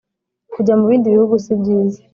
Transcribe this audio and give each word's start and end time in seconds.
kujya 0.53 0.73
mu 0.79 0.85
bindi 0.89 1.13
bihugu 1.15 1.35
sibyiza 1.43 1.99